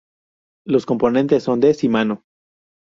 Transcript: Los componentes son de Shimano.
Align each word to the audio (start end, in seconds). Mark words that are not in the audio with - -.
Los 0.65 0.87
componentes 0.87 1.43
son 1.43 1.59
de 1.59 1.73
Shimano. 1.73 2.23